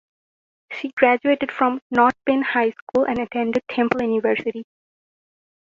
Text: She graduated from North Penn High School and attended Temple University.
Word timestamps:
She 0.71 0.89
graduated 0.97 1.51
from 1.51 1.79
North 1.91 2.15
Penn 2.25 2.41
High 2.41 2.71
School 2.71 3.05
and 3.05 3.19
attended 3.19 3.61
Temple 3.69 4.01
University. 4.01 4.63